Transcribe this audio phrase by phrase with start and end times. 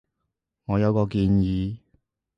[0.65, 1.77] 我有個建議